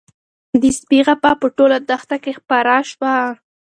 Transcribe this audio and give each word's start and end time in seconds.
د 0.61 0.63
سپي 0.77 0.99
غپا 1.07 1.31
په 1.41 1.47
ټوله 1.55 1.77
دښته 1.89 2.17
کې 2.23 2.31
خپره 2.39 2.73
شوه. 2.89 3.13